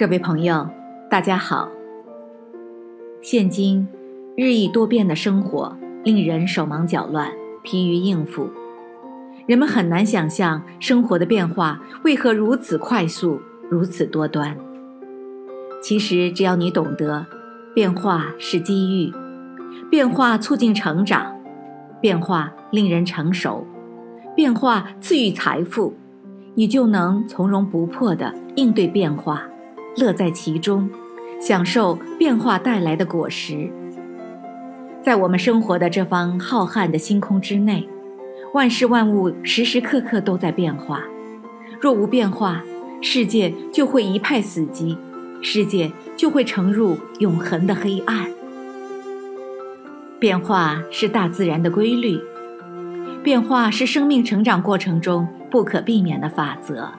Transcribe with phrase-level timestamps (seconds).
[0.00, 0.66] 各位朋友，
[1.10, 1.68] 大家好。
[3.20, 3.86] 现今
[4.34, 7.30] 日益多变的生活令人手忙脚乱、
[7.62, 8.48] 疲于应付，
[9.46, 14.56] 人们很难想象生活的变化为何如此快速、如此多端。
[15.82, 17.26] 其实，只要你懂得，
[17.74, 19.12] 变化是机遇，
[19.90, 21.38] 变化促进成长，
[22.00, 23.66] 变化令人成熟，
[24.34, 25.92] 变化赐予财富，
[26.54, 29.46] 你就能从容不迫地应对变化。
[29.96, 30.88] 乐在其中，
[31.40, 33.68] 享受变化带来的果实。
[35.02, 37.88] 在我们生活的这方浩瀚的星空之内，
[38.54, 41.02] 万事万物时时刻刻都在变化。
[41.80, 42.62] 若无变化，
[43.00, 44.96] 世界就会一派死寂，
[45.42, 48.30] 世界就会沉入永恒的黑暗。
[50.18, 52.20] 变化是大自然的规律，
[53.24, 56.90] 变化是生命成长过程中不可避免的法则。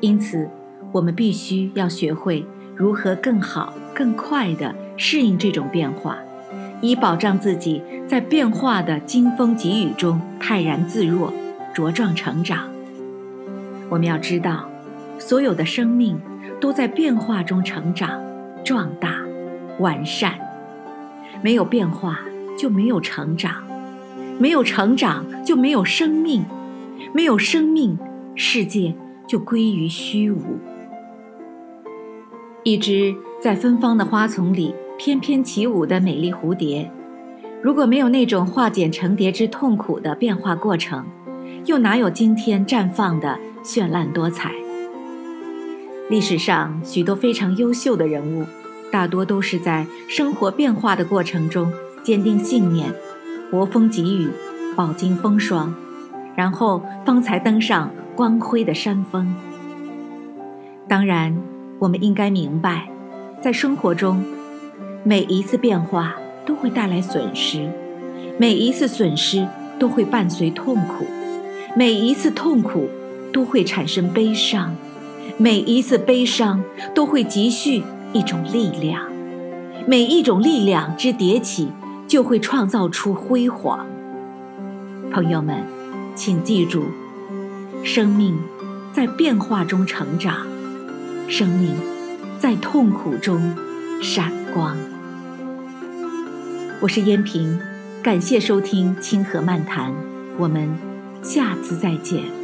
[0.00, 0.48] 因此。
[0.92, 2.44] 我们必须要学会
[2.74, 6.16] 如何更好、更快地适应这种变化，
[6.80, 11.32] 以保障自己在变化的惊风急雨中泰然自若、
[11.74, 12.68] 茁壮成长。
[13.90, 14.68] 我们要知道，
[15.18, 16.18] 所有的生命
[16.60, 18.20] 都在变化中成长、
[18.64, 19.20] 壮大、
[19.78, 20.38] 完善。
[21.42, 22.20] 没有变化
[22.56, 23.62] 就没有成长，
[24.38, 26.44] 没有成长就没有生命，
[27.12, 27.98] 没有生命，
[28.34, 28.94] 世界
[29.26, 30.58] 就归于虚无。
[32.68, 36.92] 一只在芬芳的花丛里翩翩起舞的美丽蝴蝶，
[37.62, 41.06] 如果没有那种化茧成蝶之痛苦的变化过程，
[41.64, 44.52] 又哪有今天绽放的绚烂多彩？
[46.10, 48.44] 历史上许多非常优秀的人物，
[48.92, 51.72] 大多都是在生活变化的过程中
[52.02, 52.92] 坚定信念，
[53.50, 54.28] 搏风疾雨，
[54.76, 55.74] 饱经风霜，
[56.36, 59.34] 然后方才登上光辉的山峰。
[60.86, 61.34] 当然。
[61.78, 62.88] 我们应该明白，
[63.40, 64.24] 在生活中，
[65.04, 67.70] 每一次变化都会带来损失，
[68.36, 69.46] 每一次损失
[69.78, 71.06] 都会伴随痛苦，
[71.76, 72.88] 每一次痛苦
[73.32, 74.74] 都会产生悲伤，
[75.36, 76.60] 每一次悲伤
[76.96, 79.04] 都会积蓄一种力量，
[79.86, 81.68] 每一种力量之迭起
[82.08, 83.86] 就会创造出辉煌。
[85.12, 85.62] 朋友们，
[86.16, 86.82] 请记住，
[87.84, 88.36] 生命
[88.92, 90.44] 在变化中成长。
[91.28, 91.76] 生命
[92.38, 93.54] 在痛苦中
[94.02, 94.74] 闪光。
[96.80, 97.60] 我是燕平，
[98.02, 99.92] 感谢收听清河漫谈，
[100.38, 100.66] 我们
[101.22, 102.37] 下次再见。